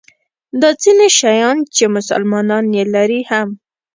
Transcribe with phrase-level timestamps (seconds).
[0.61, 3.49] دا ځیني شیان چې مسلمانان یې لري هم.